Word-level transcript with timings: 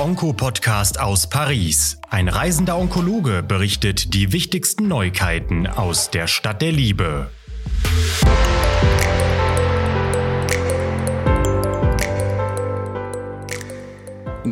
Onko-Podcast 0.00 0.98
aus 0.98 1.28
Paris. 1.28 1.98
Ein 2.08 2.30
reisender 2.30 2.78
Onkologe 2.78 3.42
berichtet 3.42 4.14
die 4.14 4.32
wichtigsten 4.32 4.88
Neuigkeiten 4.88 5.66
aus 5.66 6.08
der 6.10 6.26
Stadt 6.26 6.62
der 6.62 6.72
Liebe. 6.72 7.28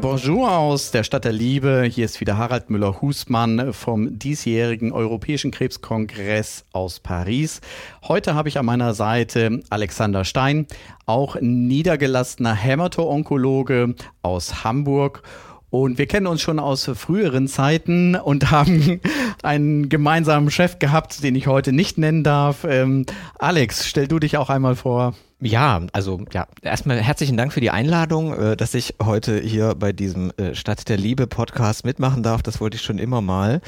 Bonjour 0.00 0.52
aus 0.56 0.90
der 0.90 1.02
Stadt 1.02 1.24
der 1.24 1.32
Liebe. 1.32 1.88
Hier 1.90 2.04
ist 2.04 2.20
wieder 2.20 2.36
Harald 2.36 2.70
Müller-Husmann 2.70 3.72
vom 3.72 4.18
diesjährigen 4.18 4.92
Europäischen 4.92 5.50
Krebskongress 5.50 6.66
aus 6.72 7.00
Paris. 7.00 7.60
Heute 8.06 8.34
habe 8.34 8.48
ich 8.48 8.58
an 8.58 8.66
meiner 8.66 8.94
Seite 8.94 9.60
Alexander 9.70 10.24
Stein, 10.24 10.66
auch 11.06 11.36
niedergelassener 11.40 12.54
Hämato-Onkologe 12.54 13.94
aus 14.22 14.62
Hamburg. 14.62 15.22
Und 15.70 15.98
wir 15.98 16.06
kennen 16.06 16.26
uns 16.26 16.40
schon 16.40 16.58
aus 16.58 16.90
früheren 16.94 17.46
Zeiten 17.48 18.16
und 18.16 18.50
haben 18.50 19.00
einen 19.42 19.88
gemeinsamen 19.88 20.50
Chef 20.50 20.78
gehabt, 20.78 21.22
den 21.22 21.34
ich 21.34 21.46
heute 21.46 21.72
nicht 21.72 21.98
nennen 21.98 22.24
darf. 22.24 22.64
Ähm, 22.64 23.04
Alex, 23.38 23.86
stell 23.86 24.08
du 24.08 24.18
dich 24.18 24.36
auch 24.36 24.50
einmal 24.50 24.76
vor. 24.76 25.14
Ja, 25.40 25.82
also 25.92 26.20
ja, 26.32 26.48
erstmal 26.62 27.00
herzlichen 27.00 27.36
Dank 27.36 27.52
für 27.52 27.60
die 27.60 27.70
Einladung, 27.70 28.34
äh, 28.34 28.56
dass 28.56 28.74
ich 28.74 28.96
heute 29.00 29.38
hier 29.38 29.76
bei 29.76 29.92
diesem 29.92 30.32
äh, 30.36 30.52
Stadt 30.56 30.88
der 30.88 30.96
Liebe 30.96 31.28
Podcast 31.28 31.84
mitmachen 31.84 32.24
darf. 32.24 32.42
Das 32.42 32.60
wollte 32.60 32.74
ich 32.74 32.82
schon 32.82 32.98
immer 32.98 33.20
mal. 33.20 33.60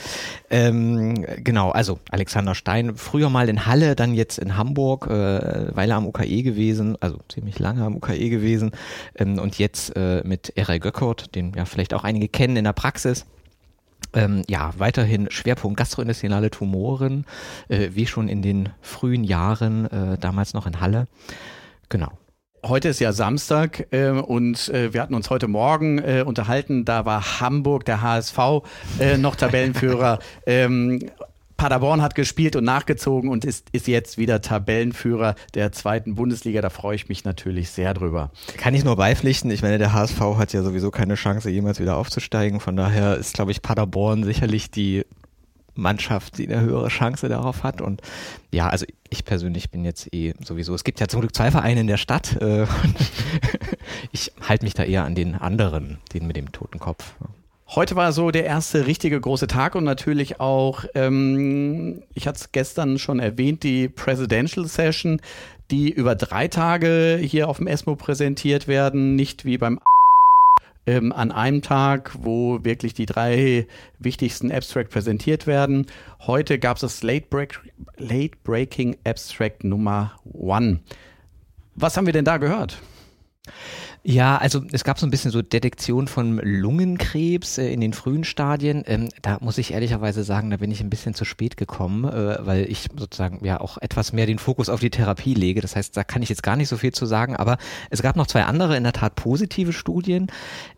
Ähm, 0.50 1.24
genau, 1.36 1.70
also 1.70 2.00
Alexander 2.10 2.56
Stein, 2.56 2.96
früher 2.96 3.30
mal 3.30 3.48
in 3.48 3.66
Halle, 3.66 3.94
dann 3.94 4.14
jetzt 4.14 4.38
in 4.38 4.56
Hamburg, 4.56 5.06
äh, 5.06 5.76
Weile 5.76 5.94
am 5.94 6.08
UKE 6.08 6.42
gewesen, 6.42 6.96
also 6.98 7.20
ziemlich 7.28 7.60
lange 7.60 7.84
am 7.84 7.94
UKE 7.94 8.30
gewesen 8.30 8.72
ähm, 9.14 9.38
und 9.38 9.58
jetzt 9.58 9.94
äh, 9.94 10.22
mit 10.24 10.52
Erei 10.56 10.80
Göckert, 10.80 11.36
den 11.36 11.52
ja 11.54 11.66
vielleicht 11.66 11.94
auch 11.94 12.02
einige 12.02 12.26
kennen 12.26 12.56
in 12.56 12.64
der 12.64 12.72
Praxis. 12.72 13.26
Ähm, 14.12 14.42
ja, 14.48 14.72
weiterhin 14.76 15.30
Schwerpunkt 15.30 15.78
gastrointestinale 15.78 16.50
Tumoren, 16.50 17.26
äh, 17.68 17.90
wie 17.92 18.08
schon 18.08 18.26
in 18.26 18.42
den 18.42 18.70
frühen 18.80 19.22
Jahren, 19.22 19.86
äh, 19.86 20.18
damals 20.18 20.52
noch 20.52 20.66
in 20.66 20.80
Halle. 20.80 21.06
Genau. 21.90 22.08
Heute 22.64 22.88
ist 22.88 23.00
ja 23.00 23.12
Samstag 23.12 23.86
äh, 23.90 24.10
und 24.10 24.68
äh, 24.68 24.92
wir 24.92 25.02
hatten 25.02 25.14
uns 25.14 25.30
heute 25.30 25.48
Morgen 25.48 25.98
äh, 25.98 26.24
unterhalten. 26.26 26.84
Da 26.84 27.04
war 27.04 27.40
Hamburg, 27.40 27.84
der 27.84 28.02
HSV, 28.02 28.38
äh, 28.98 29.16
noch 29.16 29.36
Tabellenführer. 29.36 30.18
ähm, 30.46 31.00
Paderborn 31.56 32.00
hat 32.00 32.14
gespielt 32.14 32.56
und 32.56 32.64
nachgezogen 32.64 33.28
und 33.28 33.44
ist, 33.44 33.68
ist 33.72 33.86
jetzt 33.86 34.16
wieder 34.16 34.40
Tabellenführer 34.40 35.34
der 35.54 35.72
zweiten 35.72 36.14
Bundesliga. 36.14 36.62
Da 36.62 36.70
freue 36.70 36.96
ich 36.96 37.10
mich 37.10 37.24
natürlich 37.24 37.70
sehr 37.70 37.92
drüber. 37.92 38.30
Kann 38.56 38.74
ich 38.74 38.82
nur 38.82 38.96
beipflichten. 38.96 39.50
Ich 39.50 39.60
meine, 39.60 39.76
der 39.76 39.92
HSV 39.92 40.20
hat 40.38 40.54
ja 40.54 40.62
sowieso 40.62 40.90
keine 40.90 41.16
Chance, 41.16 41.50
jemals 41.50 41.78
wieder 41.78 41.96
aufzusteigen. 41.96 42.60
Von 42.60 42.76
daher 42.76 43.16
ist, 43.16 43.34
glaube 43.34 43.50
ich, 43.50 43.60
Paderborn 43.60 44.24
sicherlich 44.24 44.70
die 44.70 45.04
Mannschaft, 45.80 46.38
die 46.38 46.48
eine 46.48 46.60
höhere 46.60 46.88
Chance 46.88 47.28
darauf 47.28 47.62
hat. 47.62 47.80
Und 47.80 48.02
ja, 48.52 48.68
also 48.68 48.86
ich 49.08 49.24
persönlich 49.24 49.70
bin 49.70 49.84
jetzt 49.84 50.12
eh 50.14 50.34
sowieso, 50.44 50.74
es 50.74 50.84
gibt 50.84 51.00
ja 51.00 51.08
zum 51.08 51.20
Glück 51.20 51.34
zwei 51.34 51.50
Vereine 51.50 51.80
in 51.80 51.86
der 51.86 51.96
Stadt. 51.96 52.40
Äh, 52.40 52.66
ich 54.12 54.32
halte 54.48 54.64
mich 54.64 54.74
da 54.74 54.84
eher 54.84 55.04
an 55.04 55.14
den 55.14 55.34
anderen, 55.34 55.98
den 56.14 56.26
mit 56.26 56.36
dem 56.36 56.52
toten 56.52 56.78
Kopf. 56.78 57.14
Heute 57.72 57.94
war 57.94 58.12
so 58.12 58.32
der 58.32 58.44
erste 58.46 58.88
richtige 58.88 59.20
große 59.20 59.46
Tag 59.46 59.76
und 59.76 59.84
natürlich 59.84 60.40
auch, 60.40 60.84
ähm, 60.96 62.02
ich 62.14 62.26
hatte 62.26 62.38
es 62.40 62.50
gestern 62.50 62.98
schon 62.98 63.20
erwähnt, 63.20 63.62
die 63.62 63.88
Presidential 63.88 64.66
Session, 64.66 65.20
die 65.70 65.88
über 65.88 66.16
drei 66.16 66.48
Tage 66.48 67.20
hier 67.22 67.48
auf 67.48 67.58
dem 67.58 67.68
ESMO 67.68 67.94
präsentiert 67.94 68.66
werden, 68.66 69.14
nicht 69.14 69.44
wie 69.44 69.56
beim 69.56 69.78
ähm, 70.86 71.12
an 71.12 71.32
einem 71.32 71.62
Tag, 71.62 72.12
wo 72.18 72.64
wirklich 72.64 72.94
die 72.94 73.06
drei 73.06 73.66
wichtigsten 73.98 74.50
Abstract 74.50 74.90
präsentiert 74.90 75.46
werden. 75.46 75.86
Heute 76.20 76.58
gab 76.58 76.76
es 76.76 76.80
das 76.82 77.02
Late, 77.02 77.26
Break, 77.28 77.60
Late 77.96 78.36
Breaking 78.44 78.96
Abstract 79.04 79.64
Nummer 79.64 80.12
One. 80.24 80.80
Was 81.74 81.96
haben 81.96 82.06
wir 82.06 82.12
denn 82.12 82.24
da 82.24 82.38
gehört? 82.38 82.80
Ja, 84.02 84.38
also 84.38 84.62
es 84.72 84.82
gab 84.82 84.98
so 84.98 85.06
ein 85.06 85.10
bisschen 85.10 85.30
so 85.30 85.42
Detektion 85.42 86.08
von 86.08 86.38
Lungenkrebs 86.42 87.58
äh, 87.58 87.70
in 87.70 87.82
den 87.82 87.92
frühen 87.92 88.24
Stadien. 88.24 88.82
Ähm, 88.86 89.10
da 89.20 89.36
muss 89.40 89.58
ich 89.58 89.74
ehrlicherweise 89.74 90.24
sagen, 90.24 90.50
da 90.50 90.56
bin 90.56 90.70
ich 90.70 90.80
ein 90.80 90.88
bisschen 90.88 91.12
zu 91.12 91.26
spät 91.26 91.58
gekommen, 91.58 92.04
äh, 92.04 92.38
weil 92.40 92.64
ich 92.70 92.88
sozusagen 92.96 93.44
ja 93.44 93.60
auch 93.60 93.76
etwas 93.78 94.14
mehr 94.14 94.24
den 94.24 94.38
Fokus 94.38 94.70
auf 94.70 94.80
die 94.80 94.88
Therapie 94.88 95.34
lege. 95.34 95.60
Das 95.60 95.76
heißt, 95.76 95.94
da 95.96 96.04
kann 96.04 96.22
ich 96.22 96.30
jetzt 96.30 96.42
gar 96.42 96.56
nicht 96.56 96.68
so 96.68 96.78
viel 96.78 96.92
zu 96.92 97.04
sagen, 97.04 97.36
aber 97.36 97.58
es 97.90 98.00
gab 98.00 98.16
noch 98.16 98.26
zwei 98.26 98.44
andere 98.44 98.74
in 98.76 98.84
der 98.84 98.94
Tat 98.94 99.16
positive 99.16 99.74
Studien. 99.74 100.28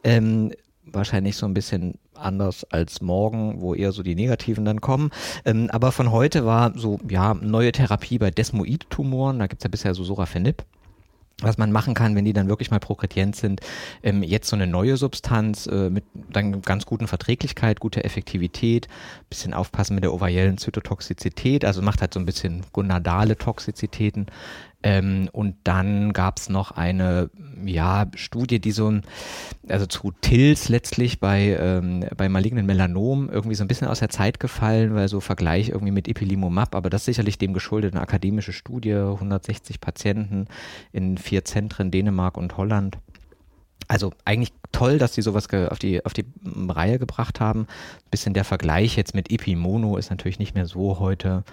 Ähm, 0.02 0.50
wahrscheinlich 0.84 1.36
so 1.36 1.46
ein 1.46 1.54
bisschen 1.54 1.94
anders 2.14 2.64
als 2.70 3.00
morgen, 3.00 3.60
wo 3.60 3.74
eher 3.74 3.92
so 3.92 4.02
die 4.02 4.16
negativen 4.16 4.64
dann 4.64 4.80
kommen. 4.80 5.10
Ähm, 5.44 5.70
aber 5.70 5.92
von 5.92 6.10
heute 6.10 6.44
war 6.44 6.76
so, 6.76 6.98
ja, 7.08 7.34
neue 7.34 7.70
Therapie 7.70 8.18
bei 8.18 8.32
Desmoid-Tumoren. 8.32 9.38
Da 9.38 9.46
gibt's 9.46 9.62
ja 9.62 9.70
bisher 9.70 9.94
so 9.94 10.02
Sorafenib 10.02 10.64
was 11.42 11.58
man 11.58 11.72
machen 11.72 11.94
kann, 11.94 12.14
wenn 12.14 12.24
die 12.24 12.32
dann 12.32 12.48
wirklich 12.48 12.70
mal 12.70 12.80
progredient 12.80 13.36
sind, 13.36 13.60
ähm, 14.02 14.22
jetzt 14.22 14.48
so 14.48 14.56
eine 14.56 14.66
neue 14.66 14.96
Substanz 14.96 15.66
äh, 15.66 15.90
mit 15.90 16.04
dann 16.14 16.62
ganz 16.62 16.86
guten 16.86 17.06
Verträglichkeit, 17.06 17.80
guter 17.80 18.04
Effektivität, 18.04 18.88
bisschen 19.28 19.54
aufpassen 19.54 19.94
mit 19.94 20.04
der 20.04 20.12
ovariellen 20.12 20.58
Zytotoxizität, 20.58 21.64
also 21.64 21.82
macht 21.82 22.00
halt 22.00 22.14
so 22.14 22.20
ein 22.20 22.26
bisschen 22.26 22.62
gonadale 22.72 23.36
Toxizitäten, 23.36 24.26
ähm, 24.82 25.28
und 25.32 25.56
dann 25.64 26.12
gab 26.12 26.38
es 26.38 26.48
noch 26.48 26.72
eine 26.72 27.30
ja, 27.64 28.06
Studie, 28.14 28.60
die 28.60 28.72
so 28.72 28.90
ein, 28.90 29.02
also 29.68 29.86
zu 29.86 30.12
TILS 30.20 30.68
letztlich 30.68 31.20
bei, 31.20 31.56
ähm, 31.60 32.04
bei 32.16 32.28
malignen 32.28 32.66
Melanom 32.66 33.28
irgendwie 33.30 33.54
so 33.54 33.64
ein 33.64 33.68
bisschen 33.68 33.88
aus 33.88 34.00
der 34.00 34.08
Zeit 34.08 34.40
gefallen, 34.40 34.94
weil 34.94 35.08
so 35.08 35.20
Vergleich 35.20 35.68
irgendwie 35.68 35.92
mit 35.92 36.08
Ipilimumab, 36.08 36.74
aber 36.74 36.90
das 36.90 37.04
sicherlich 37.04 37.38
dem 37.38 37.52
geschuldet, 37.52 37.94
eine 37.94 38.02
akademische 38.02 38.52
Studie, 38.52 38.94
160 38.94 39.80
Patienten 39.80 40.46
in 40.92 41.18
vier 41.18 41.44
Zentren, 41.44 41.90
Dänemark 41.90 42.36
und 42.36 42.56
Holland. 42.56 42.98
Also 43.88 44.12
eigentlich 44.24 44.52
toll, 44.70 44.98
dass 44.98 45.12
die 45.12 45.22
sowas 45.22 45.48
auf 45.52 45.78
die, 45.78 46.04
auf 46.04 46.12
die 46.12 46.24
Reihe 46.44 46.98
gebracht 46.98 47.40
haben. 47.40 47.66
bisschen 48.10 48.32
der 48.32 48.44
Vergleich 48.44 48.96
jetzt 48.96 49.14
mit 49.14 49.30
Epimono 49.30 49.96
ist 49.96 50.10
natürlich 50.10 50.38
nicht 50.38 50.54
mehr 50.54 50.66
so 50.66 50.98
heute 50.98 51.44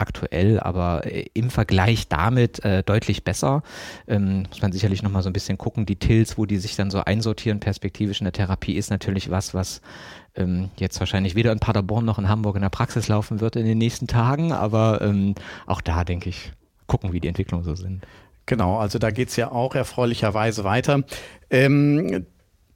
aktuell, 0.00 0.60
aber 0.60 1.06
äh, 1.06 1.26
im 1.34 1.50
Vergleich 1.50 2.08
damit 2.08 2.64
äh, 2.64 2.82
deutlich 2.82 3.24
besser. 3.24 3.62
Ähm, 4.06 4.44
muss 4.48 4.62
man 4.62 4.72
sicherlich 4.72 5.02
nochmal 5.02 5.22
so 5.22 5.30
ein 5.30 5.32
bisschen 5.32 5.58
gucken. 5.58 5.86
Die 5.86 5.96
Tills, 5.96 6.38
wo 6.38 6.46
die 6.46 6.58
sich 6.58 6.76
dann 6.76 6.90
so 6.90 7.00
einsortieren, 7.04 7.60
perspektivisch 7.60 8.20
in 8.20 8.24
der 8.24 8.32
Therapie, 8.32 8.74
ist 8.74 8.90
natürlich 8.90 9.30
was, 9.30 9.54
was 9.54 9.80
ähm, 10.34 10.70
jetzt 10.76 10.98
wahrscheinlich 11.00 11.34
weder 11.34 11.52
in 11.52 11.60
Paderborn 11.60 12.04
noch 12.04 12.18
in 12.18 12.28
Hamburg 12.28 12.56
in 12.56 12.62
der 12.62 12.68
Praxis 12.70 13.08
laufen 13.08 13.40
wird 13.40 13.56
in 13.56 13.66
den 13.66 13.78
nächsten 13.78 14.06
Tagen, 14.06 14.52
aber 14.52 15.00
ähm, 15.02 15.34
auch 15.66 15.80
da 15.80 16.04
denke 16.04 16.28
ich, 16.28 16.52
gucken, 16.86 17.12
wie 17.12 17.20
die 17.20 17.28
Entwicklungen 17.28 17.64
so 17.64 17.74
sind. 17.74 18.06
Genau, 18.46 18.78
also 18.78 18.98
da 18.98 19.10
geht 19.10 19.28
es 19.28 19.36
ja 19.36 19.52
auch 19.52 19.74
erfreulicherweise 19.74 20.64
weiter. 20.64 21.04
Ähm, 21.50 22.26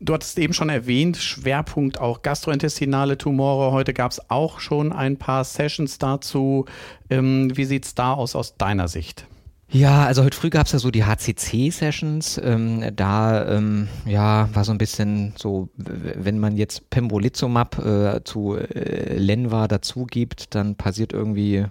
Du 0.04 0.12
hattest 0.12 0.38
eben 0.38 0.52
schon 0.52 0.68
erwähnt, 0.68 1.16
Schwerpunkt 1.16 1.98
auch 1.98 2.20
gastrointestinale 2.20 3.16
Tumore. 3.16 3.72
Heute 3.72 3.94
gab 3.94 4.10
es 4.10 4.30
auch 4.30 4.60
schon 4.60 4.92
ein 4.92 5.16
paar 5.16 5.44
Sessions 5.44 5.96
dazu. 5.96 6.66
Ähm, 7.08 7.56
wie 7.56 7.64
sieht 7.64 7.86
es 7.86 7.94
da 7.94 8.12
aus 8.12 8.36
aus 8.36 8.58
deiner 8.58 8.86
Sicht? 8.86 9.26
Ja, 9.70 10.04
also 10.04 10.22
heute 10.22 10.36
früh 10.36 10.50
gab 10.50 10.66
es 10.66 10.72
ja 10.72 10.78
so 10.78 10.90
die 10.90 11.04
HCC-Sessions. 11.04 12.38
Ähm, 12.44 12.84
da 12.94 13.56
ähm, 13.56 13.88
ja, 14.04 14.50
war 14.52 14.64
so 14.64 14.72
ein 14.72 14.78
bisschen 14.78 15.32
so, 15.38 15.70
wenn 15.76 16.38
man 16.38 16.58
jetzt 16.58 16.90
Pembrolizumab 16.90 17.78
äh, 17.78 18.20
zu 18.24 18.56
äh, 18.56 19.16
Lenva 19.16 19.68
dazu 19.68 20.04
gibt, 20.04 20.54
dann 20.54 20.76
passiert 20.76 21.14
irgendwie 21.14 21.64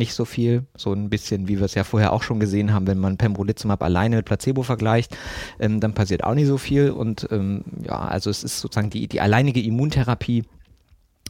nicht 0.00 0.14
so 0.14 0.24
viel. 0.24 0.66
So 0.76 0.92
ein 0.92 1.10
bisschen, 1.10 1.46
wie 1.46 1.58
wir 1.58 1.66
es 1.66 1.74
ja 1.74 1.84
vorher 1.84 2.12
auch 2.12 2.24
schon 2.24 2.40
gesehen 2.40 2.72
haben, 2.72 2.88
wenn 2.88 2.98
man 2.98 3.18
Pembrolizumab 3.18 3.82
alleine 3.84 4.16
mit 4.16 4.24
Placebo 4.24 4.64
vergleicht, 4.64 5.16
ähm, 5.60 5.78
dann 5.78 5.94
passiert 5.94 6.24
auch 6.24 6.34
nicht 6.34 6.48
so 6.48 6.58
viel. 6.58 6.90
Und 6.90 7.28
ähm, 7.30 7.62
ja, 7.84 8.00
also 8.00 8.30
es 8.30 8.42
ist 8.42 8.58
sozusagen 8.58 8.90
die, 8.90 9.06
die 9.06 9.20
alleinige 9.20 9.62
Immuntherapie 9.62 10.44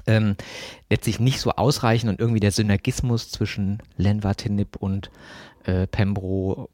ähm, 0.07 0.37
letztlich 0.89 1.21
nicht 1.21 1.41
so 1.41 1.51
ausreichend 1.51 2.11
und 2.11 2.21
irgendwie 2.21 2.41
der 2.41 2.53
Synergismus 2.53 3.31
zwischen 3.31 3.83
Lenvatinib 3.99 4.77
und 4.77 5.11
äh, 5.65 5.87
Pembro 5.87 6.71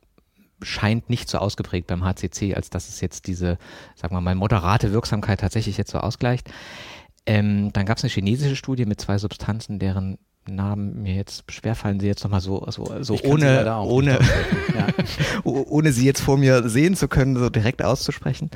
scheint 0.62 1.10
nicht 1.10 1.28
so 1.28 1.38
ausgeprägt 1.38 1.86
beim 1.86 2.04
HCC, 2.04 2.54
als 2.54 2.70
dass 2.70 2.88
es 2.88 3.00
jetzt 3.00 3.26
diese, 3.26 3.58
sagen 3.94 4.14
wir 4.14 4.20
mal, 4.20 4.34
moderate 4.34 4.92
Wirksamkeit 4.92 5.40
tatsächlich 5.40 5.76
jetzt 5.76 5.90
so 5.90 5.98
ausgleicht. 5.98 6.48
Ähm, 7.26 7.72
dann 7.72 7.86
gab 7.86 7.98
es 7.98 8.04
eine 8.04 8.12
chinesische 8.12 8.56
Studie 8.56 8.86
mit 8.86 9.00
zwei 9.00 9.18
Substanzen, 9.18 9.78
deren 9.78 10.18
Namen 10.48 11.02
mir 11.02 11.14
jetzt 11.14 11.50
schwerfallen, 11.50 12.00
sie 12.00 12.06
jetzt 12.06 12.24
nochmal 12.24 12.40
so, 12.40 12.64
so, 12.70 12.90
so 13.00 13.18
ohne, 13.24 13.80
ohne, 13.82 14.18
ja. 14.74 14.86
ohne 15.44 15.92
sie 15.92 16.04
jetzt 16.04 16.20
vor 16.20 16.36
mir 16.36 16.68
sehen 16.68 16.96
zu 16.96 17.08
können, 17.08 17.36
so 17.36 17.50
direkt 17.50 17.82
auszusprechen. 17.82 18.50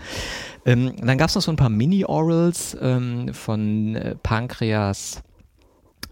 Ähm, 0.65 0.95
dann 1.01 1.19
gab 1.19 1.29
es 1.29 1.35
noch 1.35 1.43
so 1.43 1.51
ein 1.51 1.57
paar 1.57 1.71
Mini-Orals 1.71 2.77
ähm, 2.81 3.33
von 3.33 3.97
äh, 3.97 4.15
Pankreas, 4.23 5.23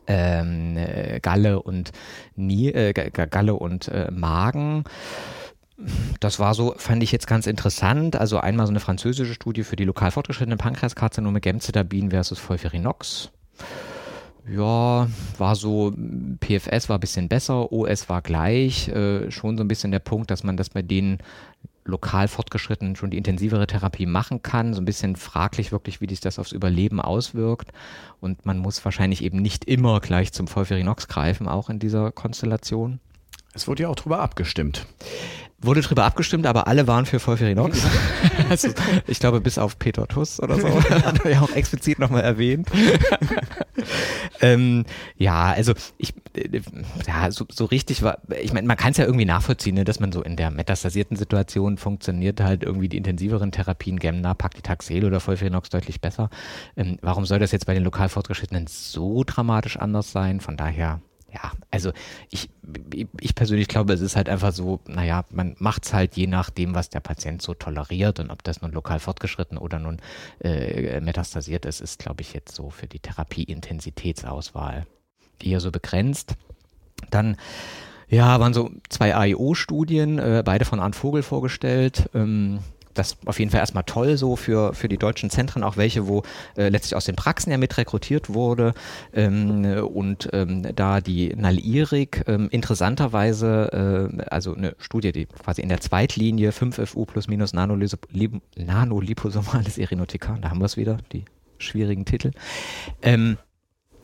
ähm, 0.06 0.76
äh, 0.76 1.20
Galle 1.20 1.62
und 1.62 1.92
Nie, 2.34 2.68
äh, 2.68 2.92
Galle 2.92 3.54
und 3.54 3.88
äh, 3.88 4.10
Magen. 4.10 4.84
das 6.20 6.38
war 6.38 6.54
so, 6.54 6.74
fand 6.76 7.02
ich 7.02 7.12
jetzt 7.12 7.26
ganz 7.26 7.46
interessant. 7.46 8.16
Also 8.16 8.38
einmal 8.38 8.66
so 8.66 8.72
eine 8.72 8.80
französische 8.80 9.34
Studie 9.34 9.62
für 9.62 9.76
die 9.76 9.84
lokal 9.84 10.10
fortgeschrittenen 10.10 10.58
Pankreaskarzinome 10.58 11.40
Gemcitabin 11.40 12.10
versus 12.10 12.38
Volfirinox. 12.38 13.30
Ja, 14.50 15.08
war 15.36 15.56
so, 15.56 15.92
PFS 16.40 16.88
war 16.88 16.96
ein 16.96 17.00
bisschen 17.00 17.28
besser, 17.28 17.70
OS 17.72 18.08
war 18.08 18.22
gleich. 18.22 18.88
Äh, 18.88 19.30
schon 19.30 19.56
so 19.56 19.64
ein 19.64 19.68
bisschen 19.68 19.90
der 19.90 19.98
Punkt, 19.98 20.30
dass 20.30 20.44
man 20.44 20.56
das 20.56 20.70
bei 20.70 20.82
denen 20.82 21.18
lokal 21.88 22.28
fortgeschritten 22.28 22.96
schon 22.96 23.10
die 23.10 23.16
intensivere 23.16 23.66
Therapie 23.66 24.06
machen 24.06 24.42
kann. 24.42 24.74
So 24.74 24.80
ein 24.80 24.84
bisschen 24.84 25.16
fraglich 25.16 25.72
wirklich, 25.72 26.00
wie 26.00 26.08
sich 26.08 26.20
das 26.20 26.38
aufs 26.38 26.52
Überleben 26.52 27.00
auswirkt. 27.00 27.72
Und 28.20 28.46
man 28.46 28.58
muss 28.58 28.84
wahrscheinlich 28.84 29.24
eben 29.24 29.40
nicht 29.42 29.64
immer 29.64 30.00
gleich 30.00 30.32
zum 30.32 30.46
Volfirinox 30.46 31.08
greifen, 31.08 31.48
auch 31.48 31.70
in 31.70 31.78
dieser 31.78 32.12
Konstellation. 32.12 33.00
Es 33.54 33.66
wurde 33.66 33.84
ja 33.84 33.88
auch 33.88 33.96
drüber 33.96 34.20
abgestimmt. 34.20 34.86
Wurde 35.60 35.80
drüber 35.80 36.04
abgestimmt, 36.04 36.46
aber 36.46 36.68
alle 36.68 36.86
waren 36.86 37.06
für 37.06 37.18
Volfirinox. 37.18 37.82
also, 38.48 38.68
ich 39.06 39.18
glaube, 39.18 39.40
bis 39.40 39.58
auf 39.58 39.78
Peter 39.78 40.06
Tuss 40.06 40.40
oder 40.40 40.58
so. 40.58 40.68
hat 40.90 41.24
er 41.24 41.30
ja 41.30 41.40
auch 41.40 41.52
explizit 41.54 41.98
nochmal 41.98 42.22
erwähnt. 42.22 42.68
ähm, 44.40 44.84
ja, 45.16 45.52
also 45.52 45.74
ich, 45.96 46.14
äh, 46.34 46.60
ja, 47.06 47.30
so, 47.30 47.46
so 47.50 47.64
richtig 47.64 48.02
war, 48.02 48.18
ich 48.40 48.52
meine, 48.52 48.66
man 48.66 48.76
kann 48.76 48.92
es 48.92 48.96
ja 48.96 49.04
irgendwie 49.04 49.24
nachvollziehen, 49.24 49.74
ne, 49.74 49.84
dass 49.84 50.00
man 50.00 50.12
so 50.12 50.22
in 50.22 50.36
der 50.36 50.50
metastasierten 50.50 51.16
Situation 51.16 51.78
funktioniert 51.78 52.40
halt 52.40 52.62
irgendwie 52.62 52.88
die 52.88 52.96
intensiveren 52.96 53.52
Therapien, 53.52 53.98
Gemna, 53.98 54.34
Paclitaxel 54.34 55.04
oder 55.04 55.20
Volfirinox 55.20 55.70
deutlich 55.70 56.00
besser. 56.00 56.30
Ähm, 56.76 56.98
warum 57.02 57.24
soll 57.24 57.38
das 57.38 57.52
jetzt 57.52 57.66
bei 57.66 57.74
den 57.74 57.84
lokal 57.84 58.08
fortgeschrittenen 58.08 58.66
so 58.66 59.24
dramatisch 59.24 59.76
anders 59.76 60.12
sein? 60.12 60.40
Von 60.40 60.56
daher, 60.56 61.00
ja, 61.32 61.52
also 61.70 61.92
ich, 62.30 62.48
ich 63.20 63.34
persönlich 63.34 63.68
glaube, 63.68 63.92
es 63.92 64.00
ist 64.00 64.16
halt 64.16 64.28
einfach 64.28 64.52
so, 64.52 64.80
naja, 64.86 65.24
man 65.30 65.56
macht 65.58 65.84
es 65.84 65.92
halt 65.92 66.16
je 66.16 66.26
nachdem, 66.26 66.74
was 66.74 66.88
der 66.88 67.00
Patient 67.00 67.42
so 67.42 67.54
toleriert 67.54 68.18
und 68.18 68.30
ob 68.30 68.42
das 68.42 68.62
nun 68.62 68.72
lokal 68.72 68.98
fortgeschritten 68.98 69.58
oder 69.58 69.78
nun 69.78 69.98
äh, 70.40 71.00
metastasiert 71.00 71.66
ist, 71.66 71.80
ist, 71.80 71.98
glaube 71.98 72.22
ich, 72.22 72.32
jetzt 72.32 72.54
so 72.54 72.70
für 72.70 72.86
die 72.86 73.00
Therapieintensitätsauswahl 73.00 74.86
eher 75.42 75.60
so 75.60 75.70
begrenzt. 75.70 76.34
Dann 77.10 77.36
ja, 78.08 78.40
waren 78.40 78.54
so 78.54 78.70
zwei 78.88 79.14
AIO-Studien, 79.14 80.18
äh, 80.18 80.42
beide 80.44 80.64
von 80.64 80.80
Arndt 80.80 80.96
Vogel 80.96 81.22
vorgestellt. 81.22 82.08
Ähm, 82.14 82.60
das 82.98 83.16
auf 83.26 83.38
jeden 83.38 83.50
Fall 83.50 83.60
erstmal 83.60 83.84
toll 83.84 84.16
so 84.16 84.36
für, 84.36 84.72
für 84.74 84.88
die 84.88 84.98
deutschen 84.98 85.30
Zentren, 85.30 85.62
auch 85.62 85.76
welche, 85.76 86.08
wo 86.08 86.22
äh, 86.56 86.68
letztlich 86.68 86.96
aus 86.96 87.04
den 87.04 87.16
Praxen 87.16 87.50
ja 87.50 87.58
mit 87.58 87.76
rekrutiert 87.76 88.34
wurde. 88.34 88.74
Ähm, 89.12 89.64
und 89.92 90.28
ähm, 90.32 90.74
da 90.74 91.00
die 91.00 91.34
Nalirik 91.36 92.24
ähm, 92.26 92.48
interessanterweise, 92.50 94.10
äh, 94.18 94.22
also 94.24 94.54
eine 94.54 94.74
Studie, 94.78 95.12
die 95.12 95.26
quasi 95.26 95.62
in 95.62 95.68
der 95.68 95.80
Zweitlinie 95.80 96.50
5FU 96.50 97.06
plus 97.06 97.28
minus 97.28 97.52
nanoliposomales 97.52 99.78
Erinotikan, 99.78 100.42
da 100.42 100.50
haben 100.50 100.60
wir 100.60 100.66
es 100.66 100.76
wieder, 100.76 100.98
die 101.12 101.24
schwierigen 101.58 102.04
Titel. 102.04 102.32
Ähm, 103.02 103.38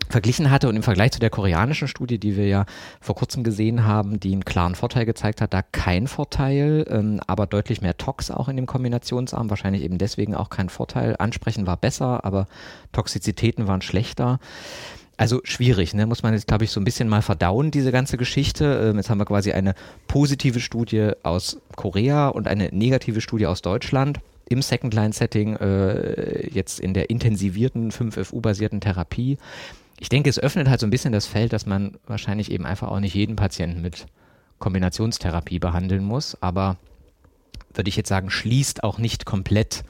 verglichen 0.08 0.50
hatte 0.50 0.68
und 0.68 0.76
im 0.76 0.82
Vergleich 0.82 1.12
zu 1.12 1.20
der 1.20 1.30
koreanischen 1.30 1.88
Studie, 1.88 2.18
die 2.18 2.36
wir 2.36 2.46
ja 2.46 2.66
vor 3.00 3.14
kurzem 3.14 3.44
gesehen 3.44 3.84
haben, 3.84 4.20
die 4.20 4.32
einen 4.32 4.44
klaren 4.44 4.74
Vorteil 4.74 5.06
gezeigt 5.06 5.40
hat, 5.40 5.54
da 5.54 5.62
kein 5.62 6.06
Vorteil, 6.06 6.86
ähm, 6.88 7.20
aber 7.26 7.46
deutlich 7.46 7.80
mehr 7.80 7.96
Tox 7.96 8.30
auch 8.30 8.48
in 8.48 8.56
dem 8.56 8.66
Kombinationsarm, 8.66 9.50
wahrscheinlich 9.50 9.82
eben 9.82 9.98
deswegen 9.98 10.34
auch 10.34 10.50
kein 10.50 10.68
Vorteil. 10.68 11.16
Ansprechen 11.18 11.66
war 11.66 11.76
besser, 11.76 12.24
aber 12.24 12.46
Toxizitäten 12.92 13.66
waren 13.66 13.82
schlechter. 13.82 14.38
Also 15.16 15.40
schwierig, 15.44 15.94
ne? 15.94 16.06
muss 16.06 16.24
man 16.24 16.34
jetzt, 16.34 16.48
glaube 16.48 16.64
ich, 16.64 16.70
so 16.70 16.80
ein 16.80 16.84
bisschen 16.84 17.08
mal 17.08 17.22
verdauen, 17.22 17.70
diese 17.70 17.92
ganze 17.92 18.16
Geschichte. 18.16 18.88
Ähm, 18.90 18.96
jetzt 18.96 19.10
haben 19.10 19.18
wir 19.18 19.26
quasi 19.26 19.52
eine 19.52 19.74
positive 20.08 20.58
Studie 20.58 21.12
aus 21.22 21.60
Korea 21.76 22.28
und 22.28 22.48
eine 22.48 22.70
negative 22.72 23.20
Studie 23.20 23.46
aus 23.46 23.62
Deutschland 23.62 24.20
im 24.48 24.60
Second-Line-Setting, 24.60 25.56
äh, 25.56 26.48
jetzt 26.50 26.80
in 26.80 26.94
der 26.94 27.10
intensivierten 27.10 27.92
5FU-basierten 27.92 28.80
Therapie 28.80 29.38
ich 30.04 30.10
denke, 30.10 30.28
es 30.28 30.38
öffnet 30.38 30.68
halt 30.68 30.80
so 30.80 30.86
ein 30.86 30.90
bisschen 30.90 31.14
das 31.14 31.24
Feld, 31.24 31.54
dass 31.54 31.64
man 31.64 31.96
wahrscheinlich 32.06 32.50
eben 32.50 32.66
einfach 32.66 32.88
auch 32.88 33.00
nicht 33.00 33.14
jeden 33.14 33.36
Patienten 33.36 33.80
mit 33.80 34.04
Kombinationstherapie 34.58 35.58
behandeln 35.58 36.04
muss, 36.04 36.36
aber 36.42 36.76
würde 37.72 37.88
ich 37.88 37.96
jetzt 37.96 38.10
sagen, 38.10 38.28
schließt 38.28 38.84
auch 38.84 38.98
nicht 38.98 39.24
komplett 39.24 39.82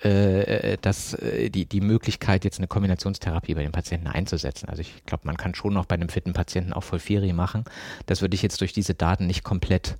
äh, 0.00 0.78
das, 0.80 1.12
äh, 1.12 1.50
die, 1.50 1.66
die 1.66 1.82
Möglichkeit, 1.82 2.46
jetzt 2.46 2.56
eine 2.56 2.66
Kombinationstherapie 2.66 3.54
bei 3.54 3.62
den 3.62 3.72
Patienten 3.72 4.06
einzusetzen. 4.06 4.70
Also 4.70 4.80
ich 4.80 5.04
glaube, 5.04 5.26
man 5.26 5.36
kann 5.36 5.54
schon 5.54 5.74
noch 5.74 5.84
bei 5.84 5.96
einem 5.96 6.08
fitten 6.08 6.32
Patienten 6.32 6.72
auch 6.72 6.82
Vollferi 6.82 7.34
machen. 7.34 7.64
Das 8.06 8.22
würde 8.22 8.36
ich 8.36 8.40
jetzt 8.40 8.62
durch 8.62 8.72
diese 8.72 8.94
Daten 8.94 9.26
nicht 9.26 9.44
komplett 9.44 9.98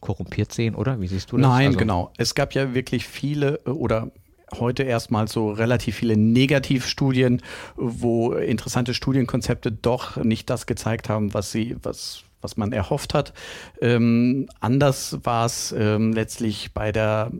korrumpiert 0.00 0.50
sehen, 0.50 0.74
oder? 0.74 0.98
Wie 0.98 1.08
siehst 1.08 1.30
du 1.30 1.36
das? 1.36 1.46
Nein, 1.46 1.66
also, 1.66 1.78
genau. 1.78 2.10
Es 2.16 2.34
gab 2.34 2.54
ja 2.54 2.72
wirklich 2.72 3.06
viele 3.06 3.60
äh, 3.66 3.70
oder 3.70 4.10
heute 4.58 4.82
erstmal 4.82 5.28
so 5.28 5.50
relativ 5.50 5.96
viele 5.96 6.16
Negativstudien, 6.16 7.42
wo 7.76 8.32
interessante 8.32 8.94
Studienkonzepte 8.94 9.72
doch 9.72 10.16
nicht 10.16 10.50
das 10.50 10.66
gezeigt 10.66 11.08
haben, 11.08 11.34
was 11.34 11.52
sie, 11.52 11.76
was, 11.82 12.22
was 12.40 12.56
man 12.56 12.72
erhofft 12.72 13.14
hat. 13.14 13.32
Ähm, 13.80 14.48
anders 14.60 15.18
war 15.24 15.46
es 15.46 15.72
ähm, 15.72 16.12
letztlich 16.12 16.72
bei 16.72 16.92
der 16.92 17.30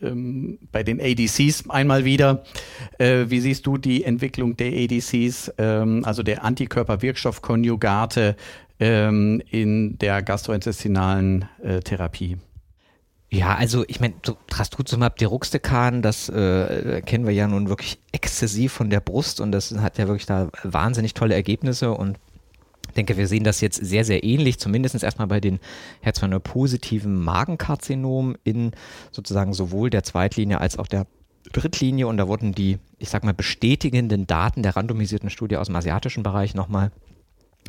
ähm, 0.00 0.58
bei 0.72 0.82
den 0.82 1.00
ADCs 1.00 1.70
einmal 1.70 2.04
wieder. 2.04 2.44
Äh, 2.98 3.26
wie 3.28 3.40
siehst 3.40 3.66
du 3.66 3.78
die 3.78 4.04
Entwicklung 4.04 4.56
der 4.56 4.72
ADCs, 4.72 5.52
ähm, 5.58 6.04
also 6.04 6.22
der 6.22 6.44
Antikörperwirkstoffkonjugate 6.44 8.36
ähm, 8.78 9.40
in 9.50 9.96
der 9.98 10.22
gastrointestinalen 10.22 11.46
äh, 11.62 11.80
Therapie? 11.80 12.36
Ja, 13.28 13.56
also 13.56 13.84
ich 13.88 13.98
meine, 13.98 14.14
so 14.24 14.36
Trastuzumab 14.46 15.16
deruxtecan, 15.16 16.00
das 16.00 16.28
äh, 16.28 17.02
kennen 17.04 17.26
wir 17.26 17.34
ja 17.34 17.48
nun 17.48 17.68
wirklich 17.68 17.98
exzessiv 18.12 18.72
von 18.72 18.88
der 18.88 19.00
Brust 19.00 19.40
und 19.40 19.50
das 19.50 19.76
hat 19.76 19.98
ja 19.98 20.06
wirklich 20.06 20.26
da 20.26 20.48
wahnsinnig 20.62 21.14
tolle 21.14 21.34
Ergebnisse 21.34 21.90
und 21.90 22.18
ich 22.88 22.94
denke, 22.94 23.16
wir 23.16 23.26
sehen 23.26 23.44
das 23.44 23.60
jetzt 23.60 23.84
sehr, 23.84 24.04
sehr 24.04 24.22
ähnlich, 24.22 24.58
zumindest 24.58 25.02
erstmal 25.02 25.26
bei 25.26 25.40
den 25.40 25.58
Herzmanö-positiven 26.00 27.22
Magenkarzinomen 27.22 28.38
in 28.44 28.70
sozusagen 29.10 29.52
sowohl 29.52 29.90
der 29.90 30.04
Zweitlinie 30.04 30.60
als 30.60 30.78
auch 30.78 30.86
der 30.86 31.06
Drittlinie 31.52 32.06
und 32.06 32.16
da 32.16 32.28
wurden 32.28 32.52
die, 32.52 32.78
ich 32.98 33.10
sag 33.10 33.24
mal, 33.24 33.34
bestätigenden 33.34 34.26
Daten 34.26 34.62
der 34.62 34.76
randomisierten 34.76 35.30
Studie 35.30 35.56
aus 35.56 35.66
dem 35.66 35.76
asiatischen 35.76 36.22
Bereich 36.22 36.54
nochmal 36.54 36.90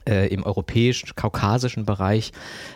äh, 0.08 0.28
im 0.28 0.44
europäisch-kaukasischen 0.44 1.86
Bereich 1.86 2.32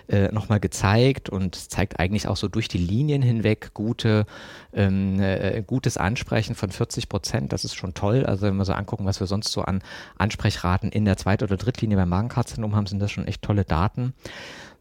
äh, 0.07 0.31
nochmal 0.31 0.59
gezeigt 0.59 1.29
und 1.29 1.56
zeigt 1.56 2.00
eigentlich 2.00 2.27
auch 2.27 2.38
so 2.38 2.47
durch 2.47 2.68
die 2.68 2.77
Linien 2.77 3.21
hinweg 3.21 3.73
gute, 3.73 4.25
ähm, 4.73 5.19
äh, 5.19 5.63
gutes 5.65 5.98
Ansprechen 5.98 6.55
von 6.55 6.72
40 6.72 7.10
Prozent. 7.10 7.53
Das 7.53 7.65
ist 7.65 7.75
schon 7.75 7.93
toll. 7.93 8.25
Also 8.25 8.48
wenn 8.48 8.55
wir 8.55 8.65
so 8.65 8.74
angucken, 8.74 9.05
was 9.05 9.19
wir 9.19 9.27
sonst 9.27 9.51
so 9.51 9.62
an 9.62 9.81
Ansprechraten 10.17 10.89
in 10.89 11.05
der 11.05 11.17
Zweit- 11.17 11.43
oder 11.43 11.57
Drittlinie 11.57 11.98
beim 11.98 12.10
Magenkarzinom 12.10 12.75
haben, 12.75 12.86
sind 12.86 13.00
das 13.00 13.12
schon 13.12 13.27
echt 13.27 13.41
tolle 13.41 13.65
Daten. 13.65 14.13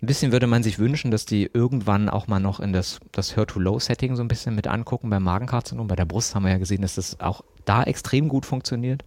Ein 0.03 0.07
bisschen 0.07 0.33
würde 0.33 0.47
man 0.47 0.62
sich 0.62 0.79
wünschen, 0.79 1.11
dass 1.11 1.26
die 1.26 1.50
irgendwann 1.53 2.09
auch 2.09 2.26
mal 2.26 2.41
noch 2.41 2.59
in 2.59 2.73
das, 2.73 3.00
das 3.12 3.37
Her-to-Low-Setting 3.37 4.17
so 4.17 4.23
ein 4.23 4.29
bisschen 4.29 4.55
mit 4.55 4.67
angucken 4.67 5.11
beim 5.11 5.23
Magenkarzinom. 5.23 5.88
Bei 5.88 5.97
der 5.97 6.07
Brust 6.07 6.35
haben 6.35 6.45
wir 6.45 6.53
ja 6.53 6.59
gesehen, 6.59 6.81
dass 6.81 6.95
das 6.95 7.21
auch 7.21 7.43
da 7.67 7.83
extrem 7.83 8.29
gut 8.29 8.47
funktioniert. 8.47 9.05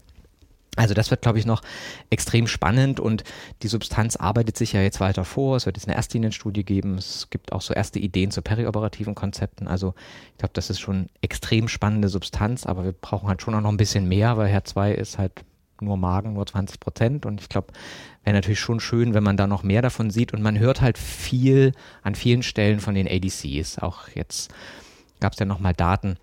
Also 0.76 0.94
das 0.96 1.12
wird, 1.12 1.22
glaube 1.22 1.38
ich, 1.38 1.46
noch 1.46 1.62
extrem 2.10 2.48
spannend 2.48 3.00
und 3.00 3.24
die 3.62 3.68
Substanz 3.68 4.16
arbeitet 4.16 4.58
sich 4.58 4.74
ja 4.74 4.82
jetzt 4.82 5.00
weiter 5.00 5.24
vor. 5.24 5.56
Es 5.56 5.66
wird 5.66 5.78
jetzt 5.78 5.88
eine 5.88 5.96
Erstlinienstudie 5.96 6.64
geben. 6.64 6.98
Es 6.98 7.30
gibt 7.30 7.52
auch 7.54 7.62
so 7.62 7.74
erste 7.74 8.00
Ideen 8.00 8.32
zu 8.32 8.42
perioperativen 8.42 9.14
Konzepten. 9.14 9.68
Also 9.68 9.94
ich 10.32 10.38
glaube, 10.40 10.54
das 10.54 10.72
ist 10.72 10.80
schon 10.80 11.10
extrem 11.22 11.68
spannende 11.68 12.10
Substanz, 12.10 12.66
aber 12.66 12.86
wir 12.86 12.94
brauchen 12.94 13.28
halt 13.28 13.42
schon 13.42 13.54
auch 13.54 13.62
noch 13.62 13.70
ein 13.70 13.78
bisschen 13.78 14.08
mehr, 14.08 14.38
weil 14.38 14.52
HER2 14.52 14.94
ist 14.94 15.20
halt 15.20 15.44
nur 15.80 15.98
Magen, 15.98 16.34
nur 16.34 16.46
20 16.46 16.80
Prozent. 16.80 17.26
Und 17.26 17.42
ich 17.42 17.50
glaube, 17.50 17.74
wäre 18.24 18.36
natürlich 18.36 18.60
schon 18.60 18.80
schön, 18.80 19.14
wenn 19.14 19.24
man 19.24 19.38
da 19.38 19.46
noch 19.46 19.64
mehr 19.64 19.82
davon 19.82 20.10
sieht. 20.10 20.34
Und 20.34 20.42
man 20.42 20.58
hört 20.58 20.82
halt 20.82 20.98
viel 20.98 21.74
an 22.02 22.16
vielen 22.16 22.42
Stellen 22.42 22.80
von 22.80 22.96
den 22.96 23.08
ADCs. 23.08 23.80
Auch 23.80 24.08
jetzt 24.16 24.52
gab 25.20 25.34
es 25.34 25.40
ja 25.40 25.46
nochmal 25.46 25.74
Daten 25.74 26.18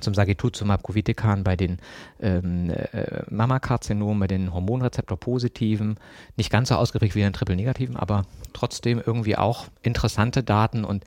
zum 0.00 0.14
Sagituzumab 0.14 0.82
Govitecan 0.82 1.44
bei 1.44 1.56
den 1.56 1.78
ähm, 2.20 2.70
äh, 2.70 3.22
Mammakarzinomen, 3.30 4.20
bei 4.20 4.26
den 4.26 4.52
Hormonrezeptor-positiven, 4.52 5.96
nicht 6.36 6.50
ganz 6.50 6.68
so 6.68 6.76
ausgeprägt 6.76 7.14
wie 7.14 7.20
den 7.20 7.32
Triple-negativen, 7.32 7.96
aber 7.96 8.24
trotzdem 8.52 9.02
irgendwie 9.04 9.36
auch 9.36 9.66
interessante 9.82 10.42
Daten 10.42 10.84
und 10.84 11.04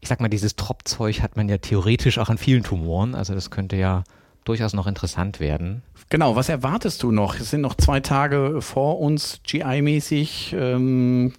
ich 0.00 0.08
sag 0.08 0.20
mal, 0.20 0.28
dieses 0.28 0.56
Tropfzeug 0.56 1.22
hat 1.22 1.36
man 1.36 1.48
ja 1.48 1.58
theoretisch 1.58 2.18
auch 2.18 2.28
an 2.28 2.38
vielen 2.38 2.62
Tumoren, 2.62 3.14
also 3.14 3.34
das 3.34 3.50
könnte 3.50 3.76
ja 3.76 4.04
durchaus 4.44 4.74
noch 4.74 4.86
interessant 4.86 5.40
werden. 5.40 5.82
Genau, 6.10 6.36
was 6.36 6.48
erwartest 6.48 7.02
du 7.02 7.10
noch? 7.10 7.40
Es 7.40 7.50
sind 7.50 7.62
noch 7.62 7.74
zwei 7.74 8.00
Tage 8.00 8.60
vor 8.60 9.00
uns, 9.00 9.40
GI-mäßig. 9.44 10.54
Ähm, 10.56 11.32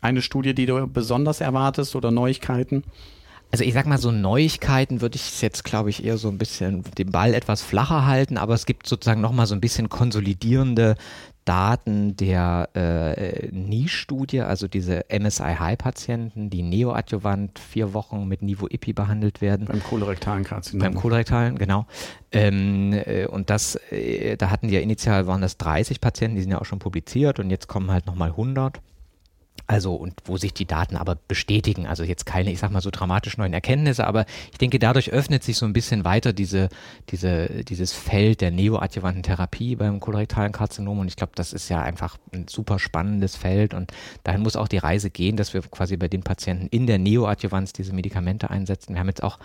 eine 0.00 0.20
Studie, 0.20 0.54
die 0.54 0.66
du 0.66 0.86
besonders 0.88 1.40
erwartest 1.40 1.94
oder 1.94 2.10
Neuigkeiten? 2.10 2.82
Also 3.52 3.64
ich 3.64 3.74
sag 3.74 3.86
mal, 3.86 3.98
so 3.98 4.10
Neuigkeiten 4.10 5.02
würde 5.02 5.16
ich 5.16 5.42
jetzt, 5.42 5.62
glaube 5.62 5.90
ich, 5.90 6.04
eher 6.06 6.16
so 6.16 6.28
ein 6.28 6.38
bisschen 6.38 6.84
den 6.96 7.12
Ball 7.12 7.34
etwas 7.34 7.60
flacher 7.60 8.06
halten, 8.06 8.38
aber 8.38 8.54
es 8.54 8.64
gibt 8.64 8.86
sozusagen 8.86 9.20
nochmal 9.20 9.46
so 9.46 9.54
ein 9.54 9.60
bisschen 9.60 9.90
konsolidierende 9.90 10.96
Daten 11.44 12.16
der 12.16 12.70
äh, 12.74 13.48
NIE-Studie, 13.50 14.40
also 14.40 14.68
diese 14.68 15.04
MSI-High-Patienten, 15.10 16.48
die 16.48 16.62
neoadjuvant 16.62 17.58
vier 17.58 17.92
Wochen 17.92 18.26
mit 18.26 18.40
Nivo-IPI 18.40 18.94
behandelt 18.94 19.42
werden. 19.42 19.66
Beim 19.66 19.82
kolorektalen 19.82 20.44
Karzinom. 20.44 20.80
Beim 20.80 20.94
kolorektalen, 20.94 21.58
genau. 21.58 21.86
Ähm, 22.30 22.94
äh, 22.94 23.26
und 23.26 23.50
das, 23.50 23.74
äh, 23.90 24.36
da 24.38 24.48
hatten 24.48 24.68
die 24.68 24.74
ja 24.74 24.80
initial, 24.80 25.26
waren 25.26 25.42
das 25.42 25.58
30 25.58 26.00
Patienten, 26.00 26.36
die 26.36 26.42
sind 26.42 26.52
ja 26.52 26.60
auch 26.60 26.64
schon 26.64 26.78
publiziert 26.78 27.38
und 27.38 27.50
jetzt 27.50 27.66
kommen 27.68 27.90
halt 27.90 28.06
nochmal 28.06 28.30
100. 28.30 28.80
Also, 29.66 29.94
und 29.94 30.14
wo 30.24 30.36
sich 30.36 30.52
die 30.52 30.66
Daten 30.66 30.96
aber 30.96 31.16
bestätigen. 31.28 31.86
Also 31.86 32.04
jetzt 32.04 32.26
keine, 32.26 32.52
ich 32.52 32.58
sag 32.58 32.70
mal 32.70 32.80
so 32.80 32.90
dramatisch 32.90 33.38
neuen 33.38 33.52
Erkenntnisse, 33.52 34.06
aber 34.06 34.26
ich 34.50 34.58
denke, 34.58 34.78
dadurch 34.78 35.10
öffnet 35.10 35.42
sich 35.42 35.56
so 35.56 35.66
ein 35.66 35.72
bisschen 35.72 36.04
weiter 36.04 36.32
diese, 36.32 36.68
diese, 37.10 37.64
dieses 37.64 37.92
Feld 37.92 38.40
der 38.40 38.50
neoadjuvanten 38.50 39.22
Therapie 39.22 39.76
beim 39.76 40.00
kolorektalen 40.00 40.52
Karzinom. 40.52 40.98
Und 40.98 41.08
ich 41.08 41.16
glaube, 41.16 41.32
das 41.34 41.52
ist 41.52 41.68
ja 41.68 41.80
einfach 41.80 42.18
ein 42.32 42.48
super 42.48 42.78
spannendes 42.78 43.36
Feld. 43.36 43.74
Und 43.74 43.92
dahin 44.24 44.42
muss 44.42 44.56
auch 44.56 44.68
die 44.68 44.78
Reise 44.78 45.10
gehen, 45.10 45.36
dass 45.36 45.54
wir 45.54 45.62
quasi 45.62 45.96
bei 45.96 46.08
den 46.08 46.22
Patienten 46.22 46.66
in 46.68 46.86
der 46.86 46.98
Neoadjuvanz 46.98 47.72
diese 47.72 47.92
Medikamente 47.92 48.50
einsetzen. 48.50 48.94
Wir 48.94 49.00
haben 49.00 49.08
jetzt 49.08 49.22
auch 49.22 49.38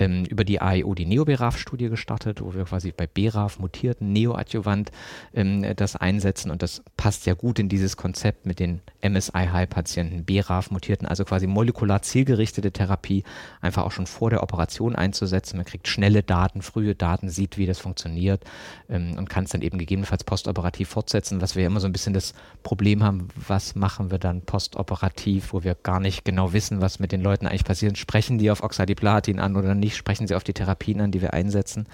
ähm, 0.00 0.24
über 0.24 0.44
die 0.44 0.60
AIO 0.60 0.94
die 0.94 1.06
Neo-BRAF-Studie 1.06 1.88
gestartet, 1.88 2.40
wo 2.40 2.54
wir 2.54 2.64
quasi 2.64 2.92
bei 2.92 3.06
BRAF 3.06 3.58
mutierten 3.58 4.12
Neoadjuvant 4.12 4.90
ähm, 5.34 5.64
das 5.76 5.96
einsetzen 5.96 6.50
und 6.50 6.62
das 6.62 6.82
passt 6.96 7.26
ja 7.26 7.34
gut 7.34 7.58
in 7.58 7.68
dieses 7.68 7.96
Konzept 7.96 8.46
mit 8.46 8.58
den 8.58 8.80
MSI-High-Patienten, 9.02 10.24
BRAF 10.24 10.70
mutierten, 10.70 11.06
also 11.06 11.24
quasi 11.24 11.46
molekular 11.46 12.02
zielgerichtete 12.02 12.72
Therapie, 12.72 13.24
einfach 13.60 13.84
auch 13.84 13.92
schon 13.92 14.06
vor 14.06 14.30
der 14.30 14.42
Operation 14.42 14.96
einzusetzen. 14.96 15.56
Man 15.56 15.66
kriegt 15.66 15.88
schnelle 15.88 16.22
Daten, 16.22 16.62
frühe 16.62 16.94
Daten, 16.94 17.28
sieht, 17.28 17.58
wie 17.58 17.66
das 17.66 17.78
funktioniert 17.78 18.44
ähm, 18.88 19.16
und 19.16 19.28
kann 19.28 19.44
es 19.44 19.50
dann 19.50 19.62
eben 19.62 19.78
gegebenenfalls 19.78 20.24
postoperativ 20.24 20.88
fortsetzen, 20.88 21.40
was 21.40 21.54
wir 21.54 21.62
ja 21.62 21.68
immer 21.68 21.80
so 21.80 21.88
ein 21.88 21.92
bisschen 21.92 22.14
das 22.14 22.34
Problem 22.62 23.02
haben, 23.02 23.28
was 23.34 23.74
machen 23.74 24.10
wir 24.10 24.18
dann 24.18 24.42
postoperativ, 24.42 25.52
wo 25.52 25.64
wir 25.64 25.74
gar 25.74 26.00
nicht 26.00 26.24
genau 26.24 26.52
wissen, 26.52 26.80
was 26.80 26.98
mit 26.98 27.12
den 27.12 27.20
Leuten 27.20 27.46
eigentlich 27.46 27.64
passiert. 27.64 27.98
Sprechen 27.98 28.38
die 28.38 28.50
auf 28.50 28.62
Oxaliplatin 28.62 29.38
an 29.38 29.56
oder 29.56 29.74
nicht? 29.74 29.89
Sprechen 29.96 30.26
sie 30.26 30.34
auf 30.34 30.44
die 30.44 30.52
Therapien 30.52 31.00
an, 31.00 31.10
die 31.10 31.22
wir 31.22 31.32
einsetzen. 31.32 31.86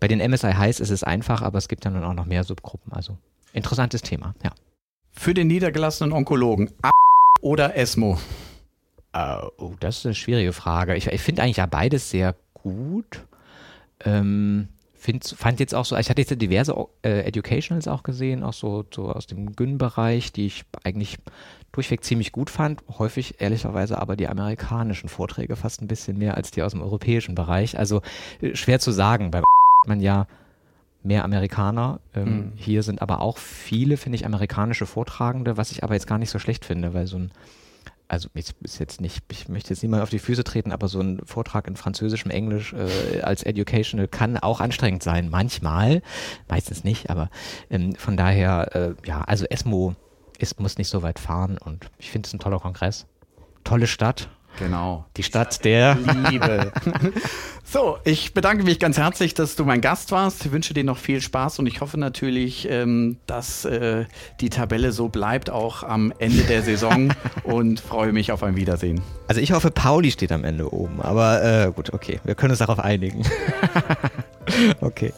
Bei 0.00 0.08
den 0.08 0.18
MSI 0.18 0.52
Highs 0.52 0.80
ist 0.80 0.90
es 0.90 1.04
einfach, 1.04 1.42
aber 1.42 1.58
es 1.58 1.68
gibt 1.68 1.84
dann 1.84 2.02
auch 2.02 2.14
noch 2.14 2.26
mehr 2.26 2.44
Subgruppen. 2.44 2.92
Also 2.92 3.16
interessantes 3.52 4.02
Thema, 4.02 4.34
ja. 4.42 4.50
Für 5.12 5.32
den 5.32 5.46
niedergelassenen 5.46 6.12
Onkologen, 6.12 6.70
A 6.82 6.90
oder 7.40 7.76
ESMO? 7.76 8.18
Uh, 9.16 9.48
oh, 9.58 9.74
das 9.78 9.98
ist 9.98 10.06
eine 10.06 10.14
schwierige 10.14 10.52
Frage. 10.52 10.96
Ich, 10.96 11.06
ich 11.06 11.20
finde 11.20 11.42
eigentlich 11.42 11.58
ja 11.58 11.66
beides 11.66 12.10
sehr 12.10 12.34
gut. 12.54 13.24
Ähm, 14.04 14.68
find, 15.04 15.34
fand 15.36 15.60
jetzt 15.60 15.74
auch 15.74 15.84
so, 15.84 15.96
ich 15.96 16.08
hatte 16.08 16.22
jetzt 16.22 16.40
diverse 16.40 16.74
äh, 17.02 17.20
Educationals 17.20 17.88
auch 17.88 18.02
gesehen, 18.02 18.42
auch 18.42 18.54
so, 18.54 18.86
so 18.92 19.10
aus 19.10 19.26
dem 19.26 19.54
Gyn-Bereich, 19.54 20.32
die 20.32 20.46
ich 20.46 20.64
eigentlich 20.82 21.18
durchweg 21.72 22.02
ziemlich 22.02 22.32
gut 22.32 22.48
fand. 22.48 22.82
Häufig 22.98 23.34
ehrlicherweise 23.38 24.00
aber 24.00 24.16
die 24.16 24.28
amerikanischen 24.28 25.10
Vorträge 25.10 25.56
fast 25.56 25.82
ein 25.82 25.88
bisschen 25.88 26.16
mehr 26.16 26.36
als 26.36 26.52
die 26.52 26.62
aus 26.62 26.72
dem 26.72 26.80
europäischen 26.80 27.34
Bereich. 27.34 27.78
Also 27.78 28.00
äh, 28.40 28.56
schwer 28.56 28.80
zu 28.80 28.92
sagen. 28.92 29.30
Bei 29.30 29.42
man 29.86 30.00
ja 30.00 30.26
mehr 31.02 31.24
Amerikaner. 31.24 32.00
Ähm, 32.14 32.36
mhm. 32.36 32.52
Hier 32.56 32.82
sind 32.82 33.02
aber 33.02 33.20
auch 33.20 33.36
viele, 33.36 33.98
finde 33.98 34.16
ich, 34.16 34.24
amerikanische 34.24 34.86
Vortragende, 34.86 35.58
was 35.58 35.70
ich 35.70 35.84
aber 35.84 35.92
jetzt 35.92 36.06
gar 36.06 36.16
nicht 36.16 36.30
so 36.30 36.38
schlecht 36.38 36.64
finde, 36.64 36.94
weil 36.94 37.06
so 37.06 37.18
ein 37.18 37.30
also 38.08 38.28
ich 38.34 38.54
ist 38.62 38.78
jetzt 38.78 39.00
nicht, 39.00 39.24
ich 39.30 39.48
möchte 39.48 39.70
jetzt 39.70 39.82
niemand 39.82 40.02
auf 40.02 40.10
die 40.10 40.18
Füße 40.18 40.44
treten, 40.44 40.72
aber 40.72 40.88
so 40.88 41.00
ein 41.00 41.20
Vortrag 41.24 41.66
in 41.66 41.76
Französischem 41.76 42.30
Englisch 42.30 42.72
äh, 42.72 43.20
als 43.22 43.42
Educational 43.42 44.08
kann 44.08 44.36
auch 44.36 44.60
anstrengend 44.60 45.02
sein, 45.02 45.30
manchmal, 45.30 46.02
meistens 46.48 46.84
nicht, 46.84 47.10
aber 47.10 47.30
ähm, 47.70 47.94
von 47.94 48.16
daher, 48.16 48.74
äh, 48.74 48.94
ja, 49.06 49.22
also 49.22 49.46
ESMO 49.46 49.94
ist, 50.38 50.60
muss 50.60 50.78
nicht 50.78 50.88
so 50.88 51.02
weit 51.02 51.18
fahren 51.18 51.58
und 51.58 51.90
ich 51.98 52.10
finde 52.10 52.26
es 52.26 52.32
ein 52.32 52.40
toller 52.40 52.60
Kongress. 52.60 53.06
Tolle 53.62 53.86
Stadt. 53.86 54.28
Genau. 54.58 55.04
Die 55.16 55.22
Stadt 55.22 55.64
der 55.64 55.96
Liebe. 56.30 56.72
so, 57.64 57.98
ich 58.04 58.34
bedanke 58.34 58.64
mich 58.64 58.78
ganz 58.78 58.98
herzlich, 58.98 59.34
dass 59.34 59.56
du 59.56 59.64
mein 59.64 59.80
Gast 59.80 60.12
warst. 60.12 60.44
Ich 60.46 60.52
wünsche 60.52 60.74
dir 60.74 60.84
noch 60.84 60.98
viel 60.98 61.20
Spaß 61.20 61.58
und 61.58 61.66
ich 61.66 61.80
hoffe 61.80 61.98
natürlich, 61.98 62.68
ähm, 62.70 63.18
dass 63.26 63.64
äh, 63.64 64.04
die 64.40 64.50
Tabelle 64.50 64.92
so 64.92 65.08
bleibt, 65.08 65.50
auch 65.50 65.82
am 65.82 66.12
Ende 66.18 66.44
der 66.44 66.62
Saison 66.62 67.12
und 67.44 67.80
freue 67.80 68.12
mich 68.12 68.32
auf 68.32 68.42
ein 68.42 68.56
Wiedersehen. 68.56 69.00
Also 69.26 69.40
ich 69.40 69.52
hoffe, 69.52 69.70
Pauli 69.70 70.10
steht 70.10 70.32
am 70.32 70.44
Ende 70.44 70.72
oben, 70.72 71.00
aber 71.00 71.42
äh, 71.42 71.72
gut, 71.72 71.92
okay, 71.92 72.20
wir 72.24 72.34
können 72.34 72.50
uns 72.50 72.60
darauf 72.60 72.78
einigen. 72.78 73.22
okay. 74.80 75.12